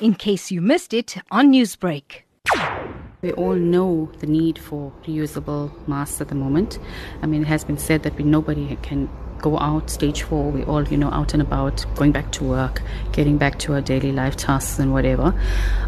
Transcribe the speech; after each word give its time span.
in 0.00 0.14
case 0.14 0.50
you 0.50 0.60
missed 0.60 0.92
it 0.92 1.16
on 1.30 1.52
Newsbreak. 1.52 2.22
We 3.22 3.32
all 3.32 3.54
know 3.54 4.10
the 4.18 4.26
need 4.26 4.58
for 4.58 4.92
reusable 5.04 5.70
masks 5.88 6.20
at 6.20 6.28
the 6.28 6.34
moment. 6.34 6.78
I 7.22 7.26
mean, 7.26 7.42
it 7.42 7.48
has 7.48 7.64
been 7.64 7.78
said 7.78 8.02
that 8.02 8.14
we, 8.16 8.24
nobody 8.24 8.76
can 8.82 9.08
go 9.40 9.58
out 9.58 9.90
stage 9.90 10.22
four 10.22 10.50
we 10.50 10.64
all 10.64 10.86
you 10.88 10.96
know 10.96 11.10
out 11.10 11.32
and 11.32 11.42
about 11.42 11.84
going 11.94 12.12
back 12.12 12.30
to 12.32 12.44
work 12.44 12.82
getting 13.12 13.38
back 13.38 13.58
to 13.58 13.72
our 13.72 13.80
daily 13.80 14.12
life 14.12 14.36
tasks 14.36 14.78
and 14.78 14.92
whatever. 14.92 15.34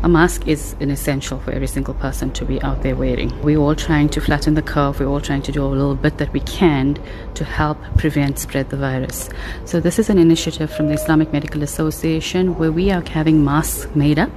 A 0.02 0.08
mask 0.08 0.48
is 0.48 0.74
an 0.80 0.90
essential 0.90 1.38
for 1.40 1.52
every 1.52 1.66
single 1.66 1.94
person 1.94 2.30
to 2.32 2.44
be 2.44 2.60
out 2.62 2.82
there 2.82 2.96
wearing. 2.96 3.30
We're 3.42 3.58
all 3.58 3.74
trying 3.74 4.08
to 4.10 4.20
flatten 4.20 4.54
the 4.54 4.62
curve 4.62 4.98
we're 4.98 5.06
all 5.06 5.20
trying 5.20 5.42
to 5.42 5.52
do 5.52 5.62
a 5.62 5.66
little 5.66 5.94
bit 5.94 6.18
that 6.18 6.32
we 6.32 6.40
can 6.40 6.98
to 7.34 7.44
help 7.44 7.78
prevent 7.96 8.38
spread 8.38 8.70
the 8.70 8.76
virus. 8.76 9.28
So 9.66 9.78
this 9.78 9.98
is 9.98 10.08
an 10.08 10.18
initiative 10.18 10.72
from 10.72 10.88
the 10.88 10.94
islamic 10.94 11.32
medical 11.32 11.62
association 11.62 12.56
where 12.58 12.72
we 12.72 12.90
are 12.90 13.02
having 13.02 13.44
masks 13.44 13.94
made 13.94 14.18
up 14.18 14.30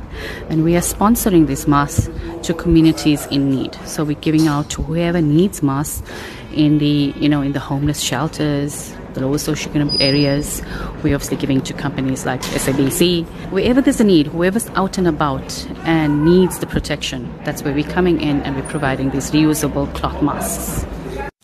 and 0.50 0.64
we 0.64 0.76
are 0.76 0.82
sponsoring 0.82 1.48
these 1.48 1.68
masks 1.68 2.10
to 2.44 2.54
communities 2.54 3.26
in 3.28 3.50
need. 3.50 3.76
So 3.86 4.04
we're 4.04 4.20
giving 4.20 4.48
out 4.48 4.70
to 4.72 4.84
whoever 4.84 5.22
needs 5.22 5.64
masks 5.64 6.04
in 6.54 6.80
the 6.80 7.14
you 7.16 7.30
know 7.30 7.42
in 7.42 7.54
the 7.54 7.60
homeless 7.60 8.02
shelters 8.02 8.94
the 9.14 9.22
lower 9.22 9.38
socioeconomic 9.38 10.00
areas. 10.00 10.62
We're 11.04 11.16
obviously 11.16 11.38
giving 11.38 11.62
to 11.62 11.74
companies 11.74 12.26
like 12.26 12.42
SABC. 12.42 13.26
Wherever 13.52 13.82
there's 13.82 14.00
a 14.00 14.04
need, 14.04 14.28
whoever's 14.28 14.68
out 14.70 14.98
and 14.98 15.08
about 15.08 15.68
and 15.86 16.26
needs 16.26 16.60
the 16.60 16.68
protection, 16.68 17.34
that's 17.44 17.64
where 17.64 17.74
we're 17.74 17.92
coming 17.92 18.22
in 18.22 18.42
and 18.42 18.56
we're 18.56 18.70
providing 18.70 19.10
these 19.12 19.32
reusable 19.32 19.94
cloth 19.96 20.22
masks. 20.22 20.86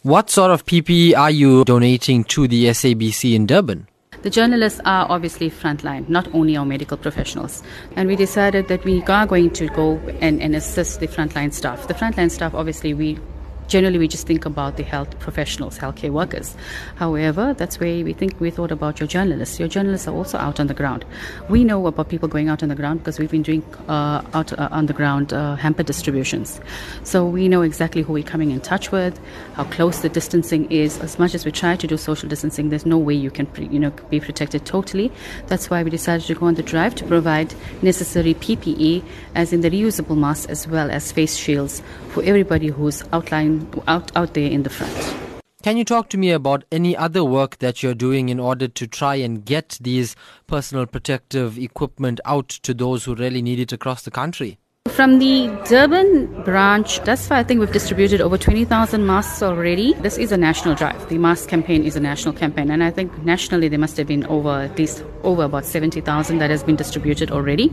What 0.04 0.30
sort 0.30 0.52
of 0.52 0.66
PPE 0.66 1.18
are 1.18 1.32
you 1.32 1.66
donating 1.66 2.24
to 2.26 2.48
the 2.48 2.66
SABC 2.66 3.34
in 3.34 3.46
Durban? 3.46 3.88
The 4.22 4.30
journalists 4.32 4.82
are 4.84 5.06
obviously 5.10 5.50
frontline, 5.50 6.10
not 6.10 6.34
only 6.34 6.58
our 6.58 6.66
medical 6.66 6.98
professionals. 6.98 7.62
And 7.96 8.10
we 8.10 8.16
decided 8.16 8.68
that 8.68 8.84
we 8.84 9.04
are 9.04 9.28
going 9.28 9.52
to 9.52 9.68
go 9.68 9.98
and, 10.22 10.42
and 10.42 10.56
assist 10.56 11.00
the 11.00 11.08
frontline 11.08 11.54
staff. 11.54 11.88
The 11.88 11.94
frontline 11.94 12.32
staff, 12.32 12.54
obviously, 12.56 12.94
we 12.94 13.20
generally 13.68 13.98
we 13.98 14.08
just 14.08 14.28
think 14.28 14.46
about 14.46 14.78
the 14.78 14.84
health 14.84 15.20
professionals, 15.20 15.78
healthcare 15.78 16.10
workers. 16.10 16.56
However, 16.96 17.54
that's 17.54 17.80
where 17.80 18.04
we 18.04 18.14
think 18.14 18.40
we 18.40 18.50
thought 18.50 18.72
about 18.72 19.00
your 19.00 19.08
journalists. 19.08 19.60
Your 19.60 19.68
journalists 19.68 20.08
are 20.08 20.16
also 20.16 20.38
out 20.38 20.60
on 20.60 20.68
the 20.68 20.74
ground. 20.74 21.06
We 21.50 21.64
know 21.64 21.88
about 21.88 22.10
people 22.10 22.28
going 22.28 22.50
out 22.50 22.64
on 22.64 22.70
the 22.70 22.76
ground 22.76 23.00
because 23.00 23.20
we've 23.20 23.32
been 23.32 23.44
doing 23.44 23.64
uh, 23.88 24.22
out 24.34 24.58
uh, 24.58 24.70
on 24.72 24.86
the 24.86 24.94
ground 24.94 25.34
uh, 25.34 25.56
hamper 25.56 25.84
distributions. 25.84 26.60
So 27.04 27.26
we 27.26 27.48
know 27.48 27.62
exactly 27.62 28.02
who 28.02 28.14
we're 28.14 28.24
coming 28.24 28.52
in 28.52 28.62
touch 28.62 28.92
with, 28.92 29.20
how 29.54 29.66
close 29.66 30.02
the 30.02 30.10
distancing 30.10 30.72
is. 30.72 31.00
As 31.00 31.20
much 31.20 31.36
as 31.36 31.46
we 31.46 31.52
try 31.52 31.76
to 31.76 31.88
do 31.88 31.98
social 31.98 32.30
distancing, 32.30 32.70
there's 32.70 32.86
no 32.86 32.98
way 32.98 33.14
you 33.14 33.32
can 33.32 33.48
you 33.72 33.80
know 33.80 33.92
be 34.10 34.20
protected 34.20 34.66
totally. 34.66 35.12
That's 35.48 35.70
why 35.70 35.84
we 35.84 35.90
decided 35.90 36.26
to 36.28 36.36
go 36.36 36.46
on 36.46 36.56
the 36.56 36.64
drive 36.64 36.96
to 36.96 37.06
provide 37.06 37.54
necessary 37.82 38.34
PPE, 38.34 39.04
as 39.36 39.54
in 39.54 39.62
the 39.62 39.70
reusable 39.70 40.18
masks 40.18 40.46
as 40.48 40.68
well 40.68 40.90
as 40.90 41.12
face 41.12 41.36
shields 41.36 41.82
for 42.10 42.24
everybody 42.24 42.68
who's 42.68 43.04
outlined 43.14 43.57
out, 43.88 44.12
out 44.16 44.34
there 44.34 44.50
in 44.50 44.64
the 44.64 44.70
front. 44.70 45.16
Can 45.64 45.76
you 45.76 45.84
talk 45.84 46.10
to 46.10 46.18
me 46.18 46.32
about 46.32 46.64
any 46.72 46.96
other 46.96 47.24
work 47.24 47.58
that 47.58 47.84
you're 47.84 47.94
doing 47.96 48.30
in 48.30 48.40
order 48.40 48.68
to 48.68 48.88
try 48.88 49.16
and 49.16 49.44
get 49.44 49.78
these 49.82 50.16
personal 50.46 50.86
protective 50.86 51.58
equipment 51.58 52.22
out 52.26 52.48
to 52.48 52.74
those 52.74 53.04
who 53.04 53.16
really 53.16 53.42
need 53.42 53.60
it 53.60 53.74
across 53.74 54.04
the 54.04 54.12
country? 54.12 54.60
From 54.90 55.20
the 55.20 55.50
Durban 55.68 56.44
branch, 56.44 57.04
thus 57.04 57.28
far 57.28 57.40
I 57.40 57.44
think 57.44 57.60
we've 57.60 57.72
distributed 57.72 58.22
over 58.22 58.38
20,000 58.38 59.06
masks 59.06 59.44
already. 59.44 59.94
This 59.96 60.18
is 60.18 60.32
a 60.32 60.38
national 60.38 60.76
drive. 60.76 61.10
The 61.10 61.18
mask 61.18 61.50
campaign 61.50 61.84
is 61.84 61.96
a 61.96 62.00
national 62.00 62.34
campaign, 62.34 62.72
and 62.72 62.84
I 62.84 62.90
think 62.90 63.12
nationally 63.26 63.68
there 63.68 63.80
must 63.80 63.98
have 63.98 64.08
been 64.08 64.26
over 64.28 64.50
at 64.50 64.78
least 64.80 65.04
over 65.24 65.44
about 65.44 65.66
70,000 65.66 66.40
that 66.40 66.50
has 66.50 66.64
been 66.64 66.76
distributed 66.76 67.32
already. 67.32 67.70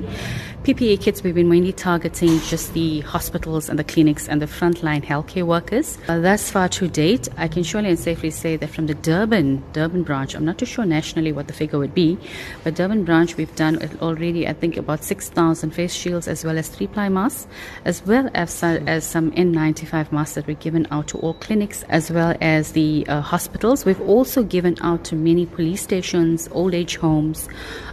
PPE 0.64 1.02
kits, 1.02 1.22
we've 1.22 1.34
been 1.34 1.48
mainly 1.48 1.72
targeting 1.72 2.40
just 2.40 2.72
the 2.72 3.00
hospitals 3.00 3.68
and 3.68 3.78
the 3.78 3.84
clinics 3.84 4.28
and 4.28 4.40
the 4.40 4.46
frontline 4.46 5.04
healthcare 5.04 5.44
workers. 5.44 5.98
Uh, 6.08 6.20
thus 6.20 6.50
far 6.50 6.68
to 6.70 6.88
date, 6.88 7.28
I 7.36 7.48
can 7.48 7.62
surely 7.62 7.90
and 7.90 7.98
safely 7.98 8.30
say 8.30 8.56
that 8.56 8.70
from 8.70 8.86
the 8.86 8.94
Durban, 8.94 9.62
Durban 9.72 10.04
branch, 10.04 10.34
I'm 10.34 10.44
not 10.44 10.58
too 10.58 10.66
sure 10.66 10.86
nationally 10.86 11.32
what 11.32 11.48
the 11.48 11.52
figure 11.52 11.78
would 11.78 11.94
be, 11.94 12.16
but 12.62 12.76
Durban 12.76 13.04
branch, 13.04 13.36
we've 13.36 13.54
done 13.56 13.78
already, 14.00 14.48
I 14.48 14.54
think, 14.54 14.76
about 14.76 15.04
6,000 15.04 15.70
face 15.70 15.92
shields 15.92 16.28
as 16.28 16.44
well 16.44 16.56
as 16.56 16.68
three 16.68 16.86
ply 16.86 17.08
masks, 17.08 17.46
as 17.84 18.04
well 18.06 18.30
as, 18.34 18.62
as 18.62 19.04
some 19.04 19.32
N95 19.32 20.12
masks 20.12 20.36
that 20.36 20.46
were 20.46 20.54
given 20.54 20.86
out 20.90 21.08
to 21.08 21.18
all 21.18 21.34
clinics 21.34 21.84
as 21.90 22.10
well 22.10 22.34
as 22.40 22.72
the 22.72 23.06
uh, 23.08 23.20
hospitals. 23.20 23.84
We've 23.84 24.00
also 24.00 24.42
given 24.42 24.76
out 24.80 25.04
to 25.04 25.14
many 25.14 25.46
police 25.46 25.82
stations, 25.82 26.48
old 26.52 26.74
age 26.74 26.96
homes, 26.96 27.33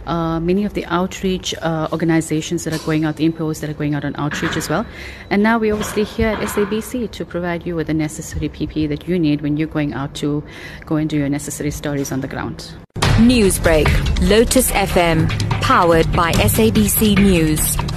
uh, 0.06 0.40
many 0.40 0.64
of 0.64 0.74
the 0.74 0.84
outreach 0.86 1.54
uh, 1.62 1.88
organizations 1.92 2.64
that 2.64 2.74
are 2.74 2.84
going 2.84 3.04
out, 3.04 3.16
the 3.16 3.28
NPOs 3.28 3.60
that 3.60 3.70
are 3.70 3.74
going 3.74 3.94
out 3.94 4.04
on 4.04 4.14
outreach 4.16 4.56
as 4.56 4.68
well. 4.68 4.86
And 5.30 5.42
now 5.42 5.58
we're 5.58 5.72
obviously 5.72 6.04
here 6.04 6.28
at 6.28 6.38
SABC 6.40 7.10
to 7.12 7.24
provide 7.24 7.66
you 7.66 7.74
with 7.76 7.86
the 7.86 7.94
necessary 7.94 8.48
PPE 8.48 8.88
that 8.88 9.08
you 9.08 9.18
need 9.18 9.40
when 9.40 9.56
you're 9.56 9.68
going 9.68 9.92
out 9.94 10.14
to 10.16 10.42
go 10.86 10.96
and 10.96 11.08
do 11.08 11.16
your 11.16 11.28
necessary 11.28 11.70
stories 11.70 12.12
on 12.12 12.20
the 12.20 12.28
ground. 12.28 12.72
Newsbreak, 13.18 13.86
Lotus 14.28 14.70
FM, 14.72 15.28
powered 15.60 16.10
by 16.12 16.32
SABC 16.32 17.18
News. 17.18 17.91